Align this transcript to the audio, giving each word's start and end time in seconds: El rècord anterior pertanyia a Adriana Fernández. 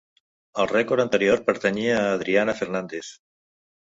El 0.61 0.67
rècord 0.69 1.03
anterior 1.03 1.43
pertanyia 1.49 1.99
a 2.01 2.09
Adriana 2.17 2.57
Fernández. 2.63 3.13